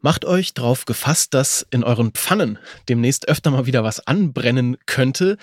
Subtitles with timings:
[0.00, 2.58] Macht euch darauf gefasst, dass in euren Pfannen
[2.88, 5.38] demnächst öfter mal wieder was anbrennen könnte,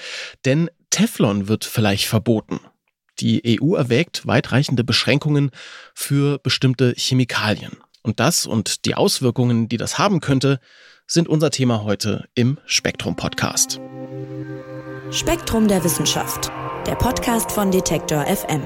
[0.46, 2.60] denn Teflon wird vielleicht verboten.
[3.20, 5.52] Die EU erwägt weitreichende Beschränkungen
[5.94, 7.78] für bestimmte Chemikalien.
[8.02, 10.59] Und das und die Auswirkungen, die das haben könnte,
[11.07, 13.79] sind unser Thema heute im Spektrum Podcast.
[15.11, 16.51] Spektrum der Wissenschaft,
[16.87, 18.61] der Podcast von Detektor FM.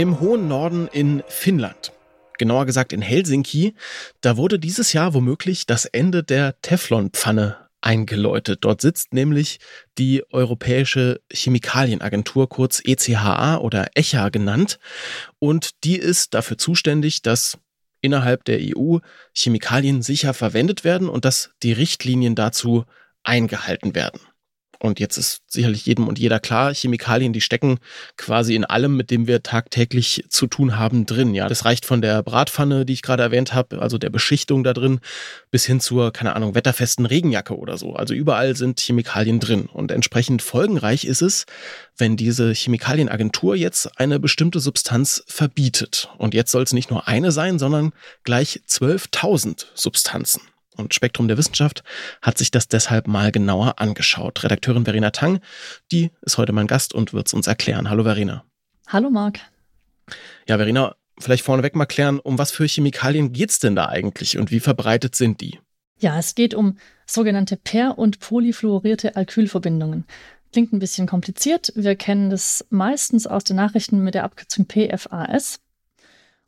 [0.00, 1.92] Im hohen Norden in Finnland,
[2.38, 3.74] genauer gesagt in Helsinki,
[4.22, 8.60] da wurde dieses Jahr womöglich das Ende der Teflonpfanne eingeläutet.
[8.62, 9.60] Dort sitzt nämlich
[9.98, 14.78] die Europäische Chemikalienagentur, kurz ECHA oder ECHA genannt.
[15.38, 17.58] Und die ist dafür zuständig, dass
[18.00, 19.00] innerhalb der EU
[19.34, 22.86] Chemikalien sicher verwendet werden und dass die Richtlinien dazu
[23.22, 24.20] eingehalten werden.
[24.82, 27.78] Und jetzt ist sicherlich jedem und jeder klar, Chemikalien, die stecken
[28.16, 31.34] quasi in allem, mit dem wir tagtäglich zu tun haben, drin.
[31.34, 34.72] Ja, das reicht von der Bratpfanne, die ich gerade erwähnt habe, also der Beschichtung da
[34.72, 35.00] drin,
[35.50, 37.92] bis hin zur, keine Ahnung, wetterfesten Regenjacke oder so.
[37.92, 39.66] Also überall sind Chemikalien drin.
[39.66, 41.44] Und entsprechend folgenreich ist es,
[41.98, 46.08] wenn diese Chemikalienagentur jetzt eine bestimmte Substanz verbietet.
[46.16, 47.92] Und jetzt soll es nicht nur eine sein, sondern
[48.24, 50.40] gleich 12.000 Substanzen.
[50.76, 51.82] Und Spektrum der Wissenschaft
[52.22, 54.42] hat sich das deshalb mal genauer angeschaut.
[54.44, 55.40] Redakteurin Verena Tang,
[55.90, 57.90] die ist heute mein Gast und wird es uns erklären.
[57.90, 58.44] Hallo Verena.
[58.86, 59.40] Hallo Marc.
[60.48, 64.38] Ja, Verena, vielleicht vorneweg mal klären, um was für Chemikalien geht es denn da eigentlich
[64.38, 65.58] und wie verbreitet sind die?
[65.98, 70.06] Ja, es geht um sogenannte per- und polyfluorierte Alkylverbindungen.
[70.52, 71.72] Klingt ein bisschen kompliziert.
[71.76, 75.60] Wir kennen das meistens aus den Nachrichten mit der Abkürzung PFAS.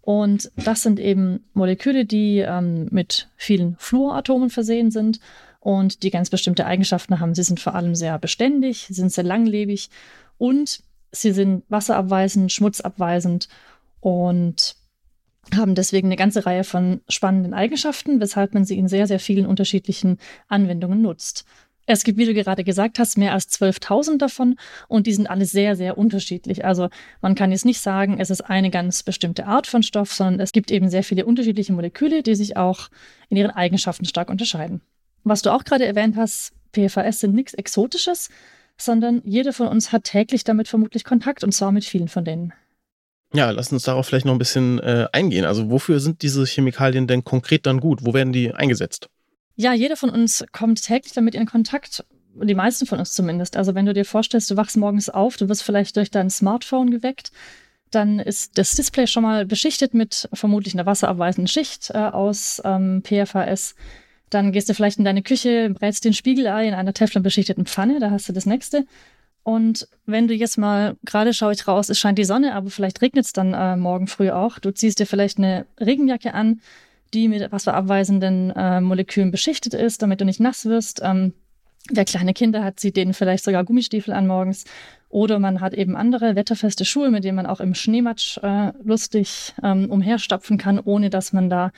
[0.02, 5.20] Und das sind eben Moleküle, die ähm, mit vielen Fluoratomen versehen sind
[5.60, 7.34] und die ganz bestimmte Eigenschaften haben.
[7.34, 9.90] Sie sind vor allem sehr beständig, sind sehr langlebig
[10.38, 10.82] und
[11.12, 13.48] sie sind wasserabweisend, schmutzabweisend
[14.00, 14.74] und
[15.54, 19.46] haben deswegen eine ganze Reihe von spannenden Eigenschaften, weshalb man sie in sehr, sehr vielen
[19.46, 21.44] unterschiedlichen Anwendungen nutzt.
[21.86, 24.56] Es gibt, wie du gerade gesagt hast, mehr als 12.000 davon
[24.88, 26.64] und die sind alle sehr, sehr unterschiedlich.
[26.64, 26.88] Also
[27.20, 30.52] man kann jetzt nicht sagen, es ist eine ganz bestimmte Art von Stoff, sondern es
[30.52, 32.88] gibt eben sehr viele unterschiedliche Moleküle, die sich auch
[33.28, 34.80] in ihren Eigenschaften stark unterscheiden.
[35.24, 38.28] Was du auch gerade erwähnt hast, PFAS sind nichts Exotisches,
[38.78, 42.52] sondern jeder von uns hat täglich damit vermutlich Kontakt und zwar mit vielen von denen.
[43.34, 45.46] Ja, lass uns darauf vielleicht noch ein bisschen äh, eingehen.
[45.46, 48.04] Also wofür sind diese Chemikalien denn konkret dann gut?
[48.04, 49.08] Wo werden die eingesetzt?
[49.56, 52.04] Ja, jeder von uns kommt täglich damit in Kontakt.
[52.34, 53.56] Die meisten von uns zumindest.
[53.56, 56.90] Also wenn du dir vorstellst, du wachst morgens auf, du wirst vielleicht durch dein Smartphone
[56.90, 57.30] geweckt,
[57.90, 63.02] dann ist das Display schon mal beschichtet mit vermutlich einer wasserabweisenden Schicht äh, aus ähm,
[63.02, 63.74] PFAS.
[64.30, 68.10] Dann gehst du vielleicht in deine Küche, brätst den Spiegelei in einer Teflon-beschichteten Pfanne, da
[68.10, 68.86] hast du das nächste.
[69.42, 73.02] Und wenn du jetzt mal, gerade schaue ich raus, es scheint die Sonne, aber vielleicht
[73.02, 74.58] regnet es dann äh, morgen früh auch.
[74.58, 76.60] Du ziehst dir vielleicht eine Regenjacke an,
[77.14, 81.00] die mit wasserabweisenden äh, Molekülen beschichtet ist, damit du nicht nass wirst.
[81.02, 81.34] Ähm,
[81.90, 84.64] wer kleine Kinder hat, zieht denen vielleicht sogar Gummistiefel an morgens.
[85.08, 89.52] Oder man hat eben andere wetterfeste Schuhe, mit denen man auch im Schneematsch äh, lustig
[89.62, 91.70] ähm, umherstapfen kann, ohne dass man da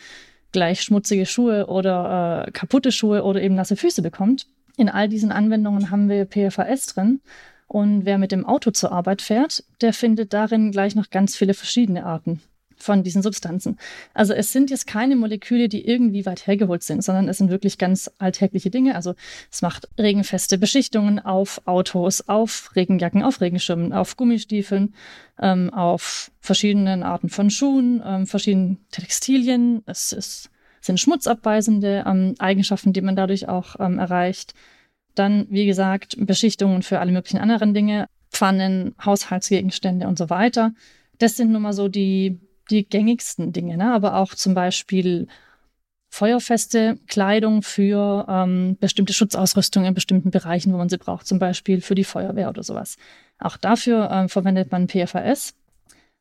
[0.53, 4.47] gleich schmutzige Schuhe oder äh, kaputte Schuhe oder eben nasse Füße bekommt.
[4.77, 7.21] In all diesen Anwendungen haben wir PFAS drin.
[7.67, 11.55] Und wer mit dem Auto zur Arbeit fährt, der findet darin gleich noch ganz viele
[11.55, 12.41] verschiedene Arten
[12.84, 13.78] von diesen Substanzen.
[14.12, 17.78] Also es sind jetzt keine Moleküle, die irgendwie weit hergeholt sind, sondern es sind wirklich
[17.78, 18.95] ganz alltägliche Dinge.
[18.95, 19.15] Also
[19.50, 24.94] es macht regenfeste Beschichtungen auf Autos, auf Regenjacken, auf Regenschirmen, auf Gummistiefeln,
[25.41, 29.83] ähm, auf verschiedenen Arten von Schuhen, ähm, verschiedenen Textilien.
[29.87, 30.50] Es ist,
[30.83, 34.53] sind schmutzabweisende ähm, Eigenschaften, die man dadurch auch ähm, erreicht.
[35.15, 40.73] Dann, wie gesagt, Beschichtungen für alle möglichen anderen Dinge, Pfannen, Haushaltsgegenstände und so weiter.
[41.19, 43.92] Das sind nun mal so die die gängigsten Dinge, ne?
[43.92, 45.28] aber auch zum Beispiel
[46.14, 51.81] feuerfeste Kleidung für ähm, bestimmte Schutzausrüstung in bestimmten Bereichen, wo man sie braucht, zum Beispiel
[51.81, 52.96] für die Feuerwehr oder sowas.
[53.40, 55.55] Auch dafür ähm, verwendet man PFAS.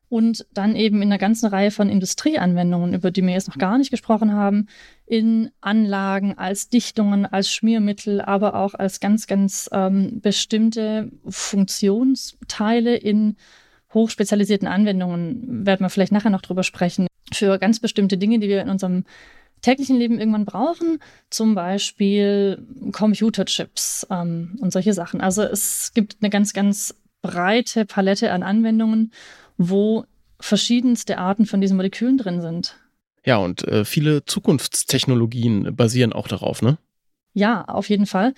[0.08, 3.78] Und dann eben in einer ganzen Reihe von Industrieanwendungen, über die wir jetzt noch gar
[3.78, 4.66] nicht gesprochen haben,
[5.06, 13.36] in Anlagen, als Dichtungen, als Schmiermittel, aber auch als ganz, ganz ähm, bestimmte Funktionsteile in
[13.94, 18.62] hochspezialisierten Anwendungen, werden wir vielleicht nachher noch drüber sprechen, für ganz bestimmte Dinge, die wir
[18.62, 19.04] in unserem
[19.62, 20.98] täglichen Leben irgendwann brauchen,
[21.30, 22.62] zum Beispiel
[22.92, 25.20] Computerchips ähm, und solche Sachen.
[25.20, 29.12] Also es gibt eine ganz, ganz breite Palette an Anwendungen,
[29.56, 30.04] wo
[30.38, 32.76] verschiedenste Arten von diesen Molekülen drin sind.
[33.24, 36.76] Ja, und äh, viele Zukunftstechnologien basieren auch darauf, ne?
[37.32, 38.34] Ja, auf jeden Fall.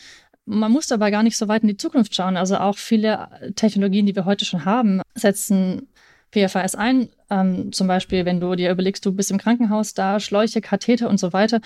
[0.46, 2.36] Man muss dabei gar nicht so weit in die Zukunft schauen.
[2.36, 5.88] Also auch viele Technologien, die wir heute schon haben, setzen
[6.32, 7.08] PFAS ein.
[7.30, 11.18] Ähm, zum Beispiel, wenn du dir überlegst, du bist im Krankenhaus, da Schläuche, Katheter und
[11.18, 11.60] so weiter.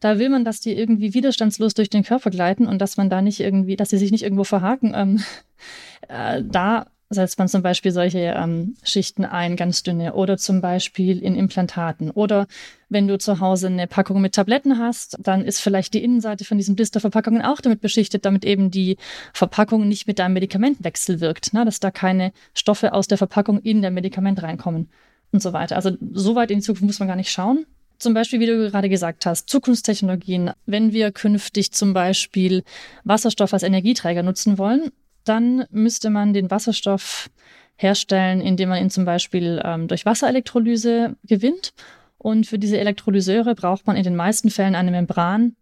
[0.00, 3.22] Da will man, dass die irgendwie widerstandslos durch den Körper gleiten und dass man da
[3.22, 4.92] nicht irgendwie, dass sie sich nicht irgendwo verhaken.
[4.94, 5.22] Ähm,
[6.08, 11.22] äh, da setzt man zum Beispiel solche ähm, Schichten ein, ganz dünne, oder zum Beispiel
[11.22, 12.10] in Implantaten.
[12.10, 12.46] Oder
[12.88, 16.58] wenn du zu Hause eine Packung mit Tabletten hast, dann ist vielleicht die Innenseite von
[16.58, 18.96] diesen Blisterverpackungen auch damit beschichtet, damit eben die
[19.32, 21.64] Verpackung nicht mit deinem Medikamentwechsel wirkt, ne?
[21.64, 24.88] dass da keine Stoffe aus der Verpackung in der Medikament reinkommen
[25.32, 25.76] und so weiter.
[25.76, 27.66] Also so weit in die Zukunft muss man gar nicht schauen.
[27.98, 30.50] Zum Beispiel, wie du gerade gesagt hast, Zukunftstechnologien.
[30.66, 32.62] Wenn wir künftig zum Beispiel
[33.04, 34.90] Wasserstoff als Energieträger nutzen wollen,
[35.28, 37.30] dann müsste man den Wasserstoff
[37.76, 41.74] herstellen, indem man ihn zum Beispiel ähm, durch Wasserelektrolyse gewinnt.
[42.18, 45.54] Und für diese Elektrolyseure braucht man in den meisten Fällen eine Membran,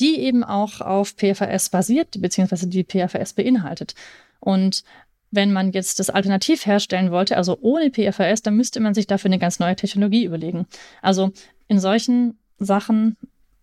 [0.00, 3.94] die eben auch auf PFAS basiert, beziehungsweise die PFAS beinhaltet.
[4.40, 4.84] Und
[5.30, 9.30] wenn man jetzt das alternativ herstellen wollte, also ohne PFAS, dann müsste man sich dafür
[9.30, 10.66] eine ganz neue Technologie überlegen.
[11.00, 11.32] Also
[11.68, 13.16] in solchen Sachen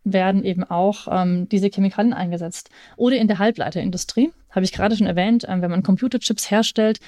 [0.03, 2.69] werden eben auch ähm, diese Chemikalien eingesetzt.
[2.95, 6.99] Oder in der Halbleiterindustrie, habe ich gerade schon erwähnt, ähm, wenn man Computerchips herstellt,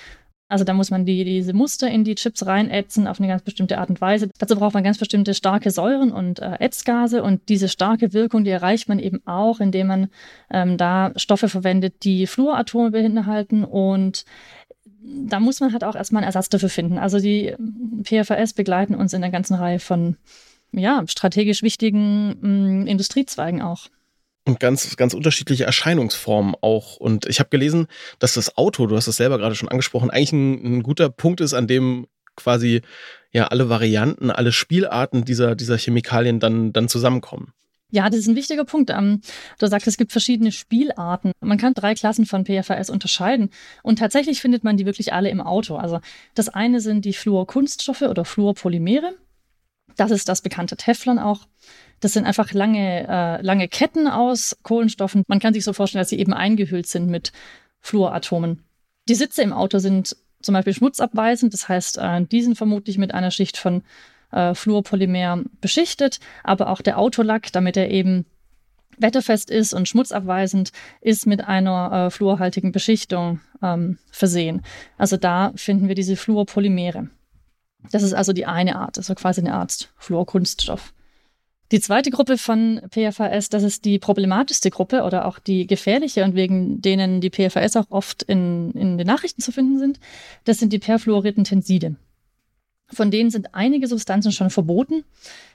[0.52, 3.78] also da muss man die, diese Muster in die Chips reinätzen auf eine ganz bestimmte
[3.78, 4.30] Art und Weise.
[4.38, 8.50] Dazu braucht man ganz bestimmte starke Säuren und äh, Ätzgase und diese starke Wirkung, die
[8.50, 10.10] erreicht man eben auch, indem man
[10.52, 14.26] ähm, da Stoffe verwendet, die Fluoratome beinhalten und
[15.04, 16.98] da muss man halt auch erstmal einen Ersatz dafür finden.
[16.98, 17.56] Also die
[18.04, 20.18] PFAS begleiten uns in einer ganzen Reihe von
[20.72, 23.88] ja, strategisch wichtigen mh, mm, Industriezweigen auch.
[24.46, 26.98] Und ganz, ganz unterschiedliche Erscheinungsformen auch.
[26.98, 27.88] Und ich habe gelesen,
[28.18, 31.42] dass das Auto, du hast es selber gerade schon angesprochen, eigentlich ein, ein, guter Punkt
[31.42, 32.82] ist, an dem quasi
[33.32, 37.54] ja alle Varianten, alle Spielarten dieser, dieser Chemikalien dann, dann zusammenkommen.
[37.92, 38.90] Ja, das ist ein wichtiger Punkt.
[38.90, 39.22] Ähm,
[39.60, 41.34] du sagst, es gibt verschiedene Spielarten.
[41.42, 43.50] Man kann drei Klassen von PFAS unterscheiden.
[43.84, 45.76] Und tatsächlich findet man die wirklich alle im Auto.
[45.76, 46.00] Also
[46.34, 49.14] das eine sind die Fluorkunststoffe oder Fluorpolymere.
[49.96, 51.48] Das ist das bekannte Teflon auch.
[52.00, 55.24] Das sind einfach lange, äh, lange Ketten aus Kohlenstoffen.
[55.28, 57.32] Man kann sich so vorstellen, dass sie eben eingehüllt sind mit
[57.80, 58.64] Fluoratomen.
[59.08, 61.54] Die Sitze im Auto sind zum Beispiel schmutzabweisend.
[61.54, 63.84] Das heißt, äh, die sind vermutlich mit einer Schicht von
[64.32, 66.20] äh, Fluorpolymer beschichtet.
[66.44, 68.26] Aber auch der Autolack, damit er eben
[68.98, 70.72] wetterfest ist und schmutzabweisend,
[71.02, 74.64] ist mit einer äh, fluorhaltigen Beschichtung ähm, versehen.
[74.98, 77.10] Also da finden wir diese Fluorpolymere.
[77.92, 80.94] Das ist also die eine Art, also quasi eine Art Fluorkunststoff.
[81.72, 86.36] Die zweite Gruppe von PFAS, das ist die problematischste Gruppe oder auch die gefährliche und
[86.36, 90.00] wegen denen die PFAS auch oft in, in den Nachrichten zu finden sind.
[90.44, 91.96] Das sind die perfluorierten Tenside.
[92.94, 95.06] Von denen sind einige Substanzen schon verboten,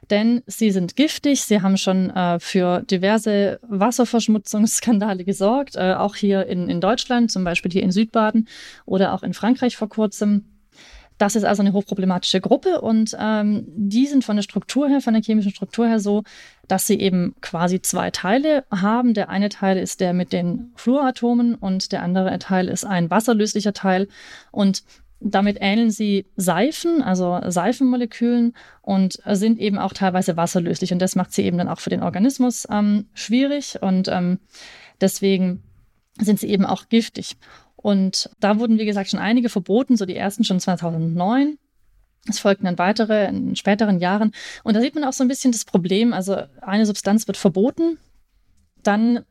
[0.09, 1.43] denn sie sind giftig.
[1.43, 7.45] Sie haben schon äh, für diverse Wasserverschmutzungsskandale gesorgt, äh, auch hier in, in Deutschland, zum
[7.45, 8.49] Beispiel hier in Südbaden
[8.87, 10.47] oder auch in Frankreich vor kurzem.
[11.19, 15.15] Das ist also eine hochproblematische Gruppe und ähm, die sind von der Struktur her, von
[15.15, 16.25] der chemischen Struktur her so,
[16.69, 19.15] dass sie eben quasi zwei Teile haben.
[19.15, 23.73] Der eine Teil ist der mit den Fluoratomen und der andere Teil ist ein wasserlöslicher
[23.73, 24.09] Teil
[24.51, 24.83] und
[25.21, 31.33] damit ähneln sie Seifen, also Seifenmolekülen und sind eben auch teilweise wasserlöslich und das macht
[31.33, 34.39] sie eben dann auch für den Organismus ähm, schwierig und ähm,
[35.01, 35.63] deswegen
[36.21, 37.37] sind sie eben auch giftig.
[37.87, 41.57] Und da wurden, wie gesagt, schon einige verboten, so die ersten schon 2009.
[42.29, 44.33] Es folgten dann weitere in späteren Jahren.
[44.65, 46.13] Und da sieht man auch so ein bisschen das Problem.
[46.13, 47.99] Also eine Substanz wird verboten,
[48.83, 49.25] dann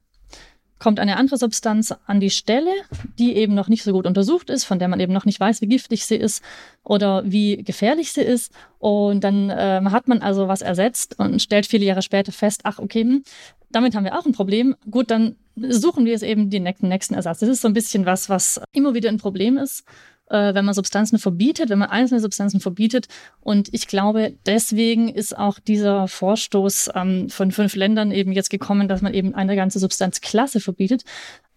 [0.80, 2.72] kommt eine andere Substanz an die Stelle,
[3.20, 5.60] die eben noch nicht so gut untersucht ist, von der man eben noch nicht weiß,
[5.62, 6.42] wie giftig sie ist
[6.84, 8.54] oder wie gefährlich sie ist.
[8.80, 12.80] Und dann äh, hat man also was ersetzt und stellt viele Jahre später fest, ach
[12.80, 13.24] okay, hm,
[13.72, 14.76] damit haben wir auch ein Problem.
[14.90, 17.40] Gut, dann suchen wir es eben den nächsten Ersatz.
[17.40, 19.86] Das ist so ein bisschen was, was immer wieder ein Problem ist
[20.30, 23.08] äh, wenn man Substanzen verbietet, wenn man einzelne Substanzen verbietet.
[23.42, 28.88] Und ich glaube, deswegen ist auch dieser Vorstoß ähm, von fünf Ländern eben jetzt gekommen,
[28.88, 31.04] dass man eben eine ganze Substanzklasse verbietet.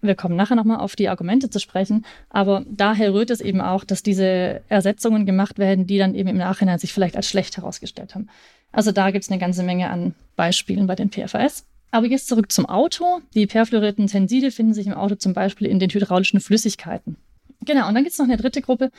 [0.00, 3.82] Wir kommen nachher nochmal auf die Argumente zu sprechen, aber daher rührt es eben auch,
[3.82, 8.14] dass diese Ersetzungen gemacht werden, die dann eben im Nachhinein sich vielleicht als schlecht herausgestellt
[8.14, 8.28] haben.
[8.70, 11.64] Also da gibt es eine ganze Menge an Beispielen bei den PFAS.
[11.90, 13.20] Aber jetzt zurück zum Auto.
[13.34, 17.16] Die perfluorierten Tenside finden sich im Auto zum Beispiel in den hydraulischen Flüssigkeiten.
[17.64, 18.90] Genau, und dann gibt es noch eine dritte Gruppe.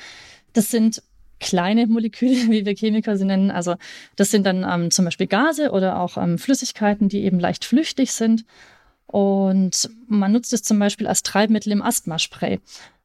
[0.54, 1.02] Das sind
[1.40, 3.52] kleine Moleküle, wie wir Chemiker sie nennen.
[3.52, 3.76] Also
[4.16, 8.12] das sind dann ähm, zum Beispiel Gase oder auch ähm, Flüssigkeiten, die eben leicht flüchtig
[8.12, 8.46] sind.
[9.08, 12.60] Und man nutzt es zum Beispiel als Treibmittel im Asthmaspray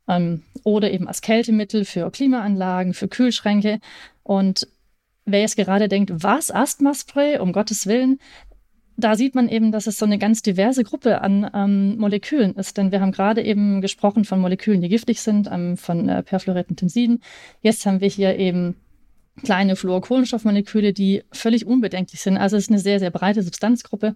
[0.08, 3.80] ähm, oder eben als Kältemittel für Klimaanlagen, für Kühlschränke.
[4.22, 4.68] Und
[5.24, 8.18] wer jetzt gerade denkt, was, Asthmaspray, um Gottes Willen,
[8.96, 12.76] da sieht man eben, dass es so eine ganz diverse Gruppe an ähm, Molekülen ist.
[12.76, 17.20] Denn wir haben gerade eben gesprochen von Molekülen, die giftig sind, ähm, von äh, Perfluorintensiden.
[17.60, 18.76] Jetzt haben wir hier eben
[19.42, 22.36] kleine Fluorkohlenstoffmoleküle, die völlig unbedenklich sind.
[22.36, 24.14] Also es ist eine sehr, sehr breite Substanzgruppe.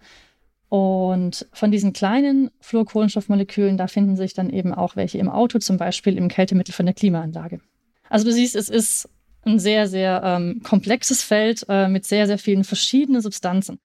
[0.68, 5.78] Und von diesen kleinen Fluorkohlenstoffmolekülen, da finden sich dann eben auch welche im Auto, zum
[5.78, 7.60] Beispiel im Kältemittel von der Klimaanlage.
[8.10, 9.08] Also du siehst, es ist
[9.44, 13.78] ein sehr, sehr ähm, komplexes Feld äh, mit sehr, sehr vielen verschiedenen Substanzen.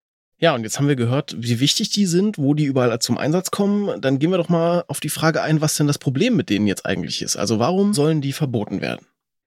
[0.44, 3.50] Ja, und jetzt haben wir gehört, wie wichtig die sind, wo die überall zum Einsatz
[3.50, 4.02] kommen.
[4.02, 6.68] Dann gehen wir doch mal auf die Frage ein, was denn das Problem mit denen
[6.68, 7.38] jetzt eigentlich ist.
[7.38, 9.06] Also warum sollen die verboten werden?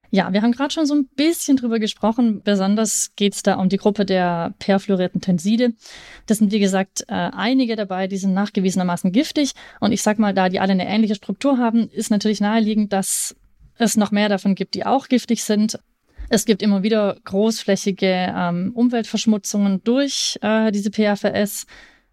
[0.09, 2.41] Ja, wir haben gerade schon so ein bisschen drüber gesprochen.
[2.43, 5.75] Besonders geht es da um die Gruppe der perfluorierten Tenside.
[6.25, 9.53] Das sind, wie gesagt, äh, einige dabei, die sind nachgewiesenermaßen giftig.
[9.81, 13.37] Und ich sag mal, da die alle eine ähnliche Struktur haben, ist natürlich naheliegend, dass
[13.77, 15.79] es noch mehr davon gibt, die auch giftig sind.
[16.29, 21.67] Es gibt immer wieder großflächige ähm, Umweltverschmutzungen durch äh, diese PFAS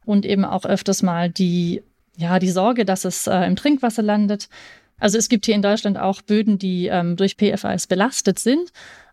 [0.05, 1.81] und eben auch öfters mal die,
[2.17, 4.49] ja, die Sorge, dass es äh, im Trinkwasser landet.
[4.99, 8.71] Also es gibt hier in Deutschland auch Böden, die ähm, durch PFAS belastet sind.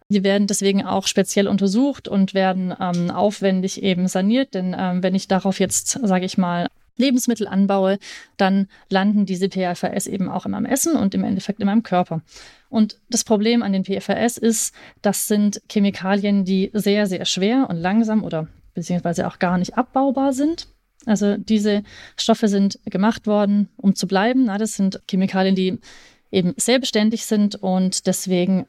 [0.08, 4.54] Die werden deswegen auch speziell untersucht und werden ähm, aufwendig eben saniert.
[4.54, 6.68] Denn ähm, wenn ich darauf jetzt, sage ich mal,
[7.00, 7.98] Lebensmittel anbaue,
[8.36, 12.22] dann landen diese PFAS eben auch in meinem Essen und im Endeffekt in meinem Körper.
[12.68, 17.76] Und das Problem an den PFAS ist, das sind Chemikalien, die sehr, sehr schwer und
[17.76, 20.68] langsam oder beziehungsweise auch gar nicht abbaubar sind.
[21.06, 21.82] Also diese
[22.16, 24.44] Stoffe sind gemacht worden, um zu bleiben.
[24.44, 25.78] Na, das sind Chemikalien, die
[26.30, 28.66] eben sehr beständig sind und deswegen,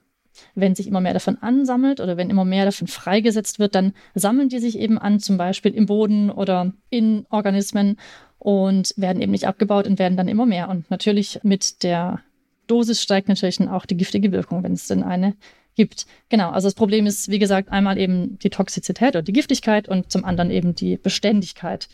[0.55, 4.49] wenn sich immer mehr davon ansammelt oder wenn immer mehr davon freigesetzt wird, dann sammeln
[4.49, 7.97] die sich eben an, zum Beispiel im Boden oder in Organismen
[8.39, 10.69] und werden eben nicht abgebaut und werden dann immer mehr.
[10.69, 12.21] Und natürlich mit der
[12.67, 15.35] Dosis steigt natürlich dann auch die giftige Wirkung, wenn es denn eine
[15.75, 16.05] gibt.
[16.29, 20.11] Genau, also das Problem ist, wie gesagt, einmal eben die Toxizität oder die Giftigkeit und
[20.11, 21.87] zum anderen eben die Beständigkeit.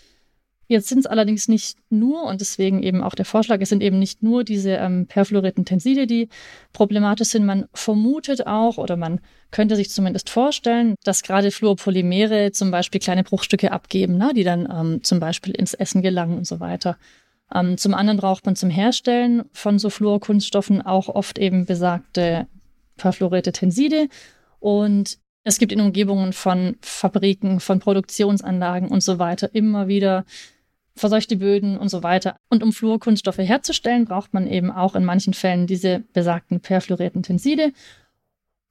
[0.69, 3.99] Jetzt sind es allerdings nicht nur, und deswegen eben auch der Vorschlag, es sind eben
[3.99, 6.27] nicht nur diese ähm, perfluorierten Tenside, die
[6.73, 7.45] problematisch sind.
[7.45, 9.21] Man vermutet auch oder man
[9.51, 14.67] könnte sich zumindest vorstellen, dass gerade Fluorpolymere zum Beispiel kleine Bruchstücke abgeben, ne, die dann
[14.69, 16.97] ähm, zum Beispiel ins Essen gelangen und so weiter.
[17.53, 22.47] Ähm, zum anderen braucht man zum Herstellen von so Fluorkunststoffen auch oft eben besagte
[22.97, 24.09] perfluorierte Tenside.
[24.59, 30.25] Und es gibt in Umgebungen von Fabriken, von Produktionsanlagen und so weiter immer wieder
[30.97, 32.37] verseuchte Böden und so weiter.
[32.49, 37.71] Und um Fluorkunststoffe herzustellen, braucht man eben auch in manchen Fällen diese besagten perfluorierten Tenside.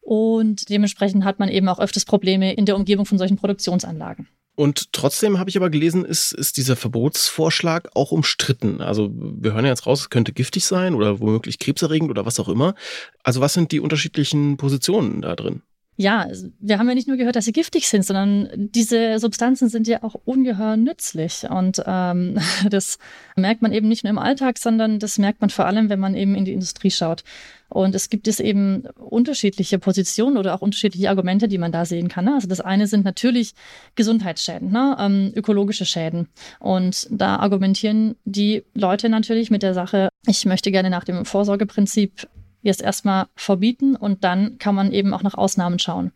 [0.01, 4.29] Und dementsprechend hat man eben auch öfters Probleme in der Umgebung von solchen Produktionsanlagen.
[4.57, 8.81] Und trotzdem habe ich aber gelesen, ist, ist dieser Verbotsvorschlag auch umstritten.
[8.81, 12.41] Also wir hören ja jetzt raus, es könnte giftig sein oder womöglich krebserregend oder was
[12.41, 12.75] auch immer.
[13.23, 15.63] Also was sind die unterschiedlichen Positionen da drin?
[15.99, 16.29] Ja,
[16.61, 20.03] wir haben ja nicht nur gehört, dass sie giftig sind, sondern diese Substanzen sind ja
[20.03, 21.49] auch ungeheuer nützlich.
[21.49, 22.39] Und ähm,
[22.71, 22.99] das
[23.35, 26.15] merkt man eben nicht nur im Alltag, sondern das merkt man vor allem, wenn man
[26.15, 27.25] eben in die Industrie schaut.
[27.69, 32.09] Und es gibt es eben unterschiedliche Positionen oder auch unterschiedliche Argumente, die man da sehen
[32.09, 32.27] kann.
[32.27, 32.35] Ne?
[32.35, 33.55] Also das eine sind natürlich
[33.97, 34.97] Gesundheitsschäden, ne?
[35.01, 36.29] ähm, ökologische Schäden.
[36.61, 42.29] Und da argumentieren die Leute natürlich mit der Sache, ich möchte gerne nach dem Vorsorgeprinzip
[42.67, 46.13] jetzt erstmal verbieten und dann kann man eben auch nach Ausnahmen schauen.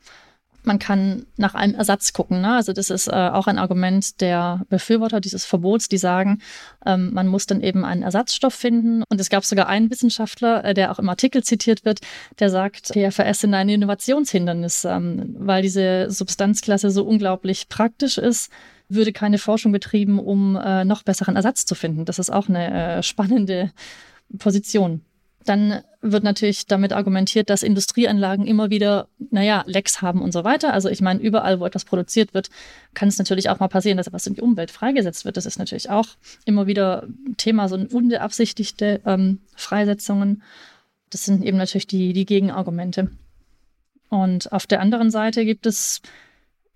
[0.63, 2.43] Man kann nach einem Ersatz gucken.
[2.43, 2.55] Ne?
[2.55, 6.43] Also das ist äh, auch ein Argument der Befürworter dieses Verbots, die sagen,
[6.85, 9.03] ähm, man muss dann eben einen Ersatzstoff finden.
[9.09, 12.01] Und es gab sogar einen Wissenschaftler, äh, der auch im Artikel zitiert wird,
[12.41, 18.51] der sagt, PFAS sind ein Innovationshindernis, ähm, weil diese Substanzklasse so unglaublich praktisch ist
[18.91, 22.05] würde keine Forschung betrieben, um äh, noch besseren Ersatz zu finden.
[22.05, 23.71] Das ist auch eine äh, spannende
[24.39, 25.03] Position.
[25.45, 30.73] Dann wird natürlich damit argumentiert, dass Industrieanlagen immer wieder, naja, Lecks haben und so weiter.
[30.73, 32.51] Also ich meine, überall, wo etwas produziert wird,
[32.95, 35.37] kann es natürlich auch mal passieren, dass etwas in die Umwelt freigesetzt wird.
[35.37, 36.09] Das ist natürlich auch
[36.45, 37.07] immer wieder
[37.37, 40.43] Thema, so unbeabsichtigte ähm, Freisetzungen.
[41.11, 43.11] Das sind eben natürlich die, die Gegenargumente.
[44.09, 46.03] Und auf der anderen Seite gibt es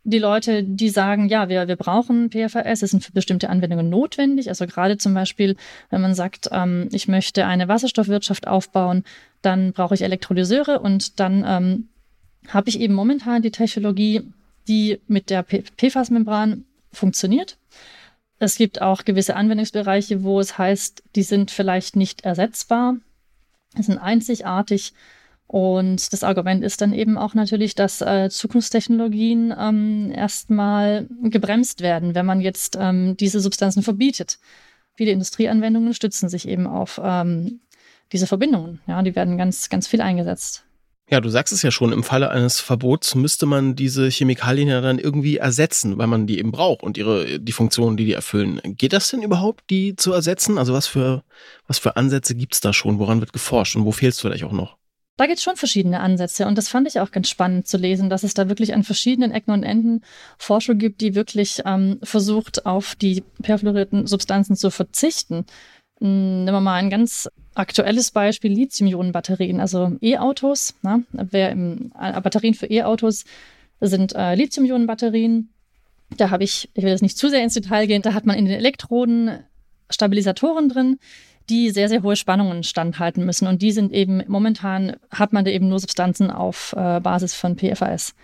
[0.04, 4.48] die Leute, die sagen, ja, wir, wir brauchen PFAS, es sind für bestimmte Anwendungen notwendig.
[4.48, 5.56] Also gerade zum Beispiel,
[5.90, 9.04] wenn man sagt, ähm, ich möchte eine Wasserstoffwirtschaft aufbauen,
[9.40, 11.88] dann brauche ich Elektrolyseure und dann ähm,
[12.48, 14.22] habe ich eben momentan die Technologie,
[14.68, 17.56] die mit der PFAS-Membran funktioniert.
[18.38, 22.96] Es gibt auch gewisse Anwendungsbereiche, wo es heißt, die sind vielleicht nicht ersetzbar,
[23.74, 24.92] sind einzigartig
[25.46, 32.14] und das Argument ist dann eben auch natürlich, dass äh, Zukunftstechnologien ähm, erstmal gebremst werden,
[32.14, 34.38] wenn man jetzt ähm, diese Substanzen verbietet.
[34.96, 37.60] Viele Industrieanwendungen stützen sich eben auf ähm,
[38.12, 38.80] diese Verbindungen.
[38.86, 40.64] Ja, die werden ganz, ganz viel eingesetzt.
[41.10, 44.80] Ja, du sagst es ja schon, im Falle eines Verbots müsste man diese Chemikalien ja
[44.80, 48.60] dann irgendwie ersetzen, weil man die eben braucht und ihre, die Funktionen, die die erfüllen.
[48.64, 50.56] Geht das denn überhaupt, die zu ersetzen?
[50.56, 51.22] Also was für,
[51.66, 52.98] was für Ansätze gibt's da schon?
[52.98, 54.78] Woran wird geforscht und wo fehlt es vielleicht auch noch?
[55.16, 58.10] Da gibt es schon verschiedene Ansätze und das fand ich auch ganz spannend zu lesen,
[58.10, 60.02] dass es da wirklich an verschiedenen Ecken und Enden
[60.38, 65.46] Forschung gibt, die wirklich ähm, versucht, auf die perfluorierten Substanzen zu verzichten.
[66.00, 70.74] Hm, nehmen wir mal ein ganz aktuelles Beispiel, Lithium-Ionen-Batterien, also E-Autos.
[70.82, 73.24] Im, äh, Batterien für E-Autos
[73.80, 75.50] sind äh, Lithium-Ionen-Batterien.
[76.16, 78.36] Da habe ich, ich will jetzt nicht zu sehr ins Detail gehen, da hat man
[78.36, 79.38] in den Elektroden
[79.90, 80.98] Stabilisatoren drin,
[81.50, 83.46] die sehr, sehr hohe Spannungen standhalten müssen.
[83.46, 87.56] Und die sind eben, momentan hat man da eben nur Substanzen auf äh, Basis von
[87.56, 88.14] PFAS.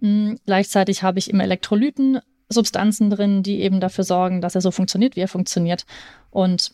[0.00, 0.38] Mhm.
[0.46, 5.16] Gleichzeitig habe ich im Elektrolyten Substanzen drin, die eben dafür sorgen, dass er so funktioniert,
[5.16, 5.84] wie er funktioniert.
[6.30, 6.72] Und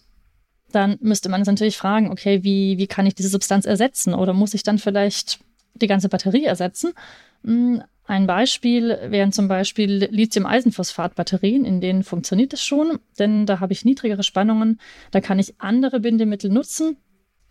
[0.73, 4.15] dann müsste man uns natürlich fragen, okay, wie, wie kann ich diese Substanz ersetzen?
[4.15, 5.41] Oder muss ich dann vielleicht
[5.75, 6.93] die ganze Batterie ersetzen?
[7.45, 13.73] Hm, ein Beispiel wären zum Beispiel Lithium-Eisenphosphat-Batterien, in denen funktioniert es schon, denn da habe
[13.73, 14.81] ich niedrigere Spannungen,
[15.13, 16.97] da kann ich andere Bindemittel nutzen.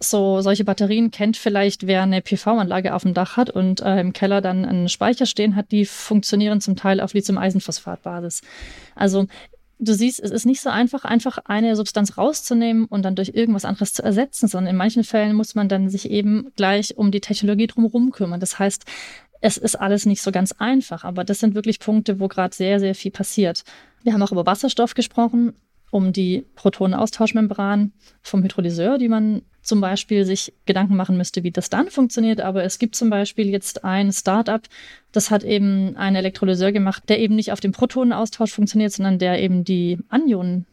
[0.01, 4.11] So, solche Batterien kennt vielleicht, wer eine PV-Anlage auf dem Dach hat und äh, im
[4.11, 8.41] Keller dann einen Speicher stehen hat, die funktionieren zum Teil auf Lithium-Eisenphosphat-Basis.
[8.95, 9.27] Also
[9.79, 13.63] du siehst, es ist nicht so einfach, einfach eine Substanz rauszunehmen und dann durch irgendwas
[13.63, 17.21] anderes zu ersetzen, sondern in manchen Fällen muss man dann sich eben gleich um die
[17.21, 18.41] Technologie drumherum kümmern.
[18.41, 18.83] Das heißt,
[19.41, 22.79] es ist alles nicht so ganz einfach, aber das sind wirklich Punkte, wo gerade sehr,
[22.79, 23.63] sehr viel passiert.
[24.03, 25.53] Wir haben auch über Wasserstoff gesprochen,
[25.91, 31.69] um die Protonenaustauschmembran vom Hydrolyseur, die man zum Beispiel sich Gedanken machen müsste, wie das
[31.69, 32.41] dann funktioniert.
[32.41, 34.61] Aber es gibt zum Beispiel jetzt ein Startup,
[35.11, 39.41] das hat eben einen Elektrolyseur gemacht, der eben nicht auf dem Protonenaustausch funktioniert, sondern der
[39.41, 40.65] eben die Anionen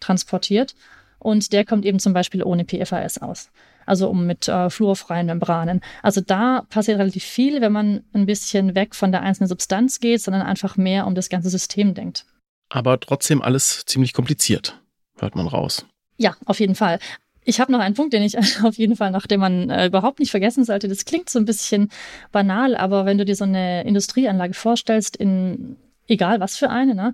[0.00, 0.74] transportiert.
[1.18, 3.50] Und der kommt eben zum Beispiel ohne PFAS aus
[3.86, 5.80] also um mit äh, fluorfreien Membranen.
[6.02, 10.20] Also da passiert relativ viel, wenn man ein bisschen weg von der einzelnen Substanz geht,
[10.20, 12.26] sondern einfach mehr um das ganze System denkt.
[12.68, 14.80] Aber trotzdem alles ziemlich kompliziert,
[15.18, 15.86] hört man raus.
[16.18, 16.98] Ja, auf jeden Fall.
[17.44, 20.18] Ich habe noch einen Punkt, den ich auf jeden Fall noch, den man äh, überhaupt
[20.18, 20.88] nicht vergessen sollte.
[20.88, 21.90] Das klingt so ein bisschen
[22.32, 25.76] banal, aber wenn du dir so eine Industrieanlage vorstellst, in
[26.08, 27.12] egal was für eine, ne,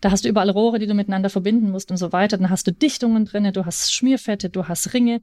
[0.00, 2.38] da hast du überall Rohre, die du miteinander verbinden musst und so weiter.
[2.38, 5.20] Dann hast du Dichtungen drin, du hast Schmierfette, du hast Ringe.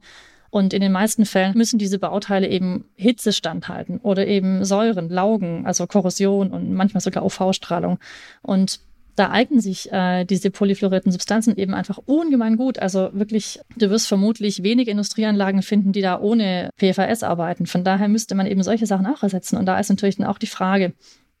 [0.50, 5.66] Und in den meisten Fällen müssen diese Bauteile eben Hitze standhalten oder eben Säuren, Laugen,
[5.66, 7.98] also Korrosion und manchmal sogar UV-Strahlung.
[8.42, 8.80] Und
[9.18, 12.78] da eignen sich äh, diese polyfluorierten Substanzen eben einfach ungemein gut.
[12.78, 17.66] Also wirklich, du wirst vermutlich wenige Industrieanlagen finden, die da ohne PFAS arbeiten.
[17.66, 19.56] Von daher müsste man eben solche Sachen auch ersetzen.
[19.56, 20.92] Und da ist natürlich dann auch die Frage,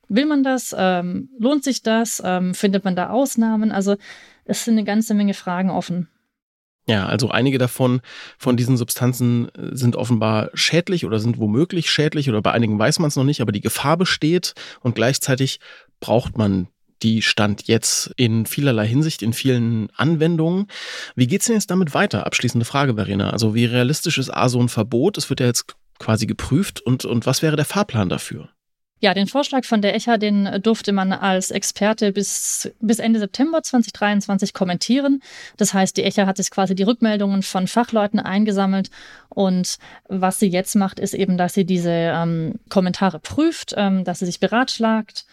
[0.08, 0.74] will man das?
[0.76, 2.20] Ähm, lohnt sich das?
[2.24, 3.70] Ähm, findet man da Ausnahmen?
[3.70, 3.96] Also
[4.44, 6.08] es sind eine ganze Menge Fragen offen.
[6.88, 8.00] Ja, also einige davon,
[8.38, 12.98] von diesen Substanzen äh, sind offenbar schädlich oder sind womöglich schädlich oder bei einigen weiß
[12.98, 15.60] man es noch nicht, aber die Gefahr besteht und gleichzeitig
[16.00, 16.68] braucht man
[17.02, 20.66] die Stand jetzt in vielerlei Hinsicht, in vielen Anwendungen.
[21.14, 22.26] Wie geht's denn jetzt damit weiter?
[22.26, 23.30] Abschließende Frage, Verena.
[23.30, 25.18] Also wie realistisch ist A so ein Verbot?
[25.18, 28.48] Es wird ja jetzt quasi geprüft und, und was wäre der Fahrplan dafür?
[29.00, 33.62] Ja, den Vorschlag von der ECHA, den durfte man als Experte bis, bis Ende September
[33.62, 35.22] 2023 kommentieren.
[35.56, 38.90] Das heißt, die ECHA hat sich quasi die Rückmeldungen von Fachleuten eingesammelt.
[39.28, 44.18] Und was sie jetzt macht, ist eben, dass sie diese ähm, Kommentare prüft, ähm, dass
[44.18, 45.26] sie sich beratschlagt,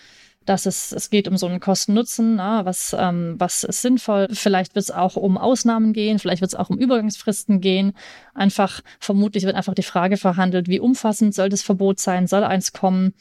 [0.45, 4.27] dass es, es geht um so einen Kosten-Nutzen, was, ähm, was ist sinnvoll.
[4.31, 7.93] Vielleicht wird es auch um Ausnahmen gehen, vielleicht wird es auch um Übergangsfristen gehen.
[8.33, 12.73] Einfach, vermutlich wird einfach die Frage verhandelt, wie umfassend soll das Verbot sein, soll eins
[12.73, 13.13] kommen?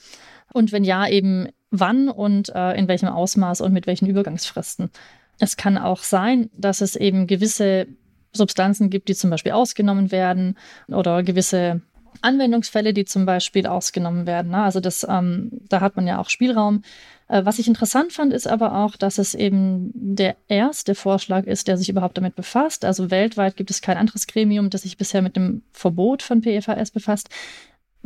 [0.52, 4.90] Und wenn ja, eben wann und äh, in welchem Ausmaß und mit welchen Übergangsfristen.
[5.38, 7.86] Es kann auch sein, dass es eben gewisse
[8.32, 10.56] Substanzen gibt, die zum Beispiel ausgenommen werden
[10.88, 11.82] oder gewisse
[12.22, 14.52] Anwendungsfälle, die zum Beispiel ausgenommen werden.
[14.52, 14.62] Ne?
[14.62, 16.82] Also das, ähm, da hat man ja auch Spielraum.
[17.28, 21.68] Äh, was ich interessant fand, ist aber auch, dass es eben der erste Vorschlag ist,
[21.68, 22.84] der sich überhaupt damit befasst.
[22.84, 26.90] Also weltweit gibt es kein anderes Gremium, das sich bisher mit dem Verbot von PFAS
[26.90, 27.28] befasst.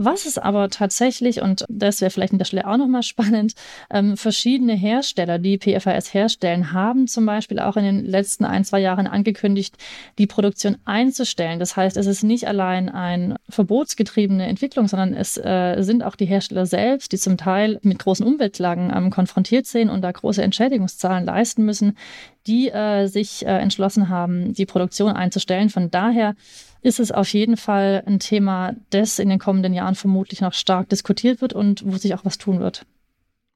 [0.01, 3.55] Was es aber tatsächlich, und das wäre vielleicht an der Stelle auch nochmal spannend,
[3.91, 8.79] ähm, verschiedene Hersteller, die PFAS herstellen, haben zum Beispiel auch in den letzten ein, zwei
[8.79, 9.75] Jahren angekündigt,
[10.17, 11.59] die Produktion einzustellen.
[11.59, 16.27] Das heißt, es ist nicht allein eine verbotsgetriebene Entwicklung, sondern es äh, sind auch die
[16.27, 21.27] Hersteller selbst, die zum Teil mit großen Umweltlagen ähm, konfrontiert sind und da große Entschädigungszahlen
[21.27, 21.99] leisten müssen,
[22.47, 25.71] die äh, sich äh, entschlossen haben, die Produktion einzustellen.
[25.71, 26.37] Von daher
[26.83, 30.89] ist es auf jeden Fall ein Thema, das in den kommenden Jahren vermutlich noch stark
[30.89, 32.87] diskutiert wird und wo sich auch was tun wird.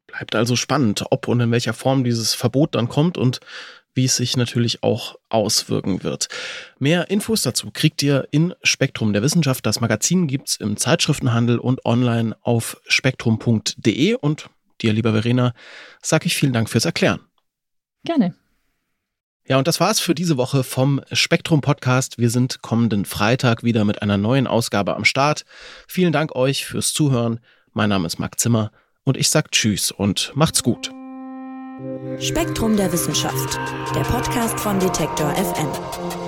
[0.07, 3.41] Bleibt also spannend, ob und in welcher Form dieses Verbot dann kommt und
[3.95, 6.29] wie es sich natürlich auch auswirken wird.
[6.79, 9.67] Mehr Infos dazu kriegt ihr in Spektrum der Wissenschaft.
[9.67, 14.15] Das Magazin gibt's im Zeitschriftenhandel und online auf spektrum.de.
[14.15, 14.49] Und
[14.81, 15.55] dir, lieber Verena,
[16.01, 17.21] sage ich vielen Dank fürs Erklären.
[18.05, 18.35] Gerne.
[19.49, 22.17] Ja, und das war's für diese Woche vom Spektrum Podcast.
[22.17, 25.45] Wir sind kommenden Freitag wieder mit einer neuen Ausgabe am Start.
[25.89, 27.41] Vielen Dank euch fürs Zuhören.
[27.73, 28.71] Mein Name ist Marc Zimmer
[29.03, 30.93] und ich sag Tschüss und macht's gut.
[32.21, 33.59] Spektrum der Wissenschaft,
[33.97, 36.22] der Podcast von Detektor FM.